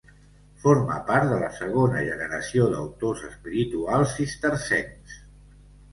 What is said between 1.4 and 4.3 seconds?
la segona generació d'autors espirituals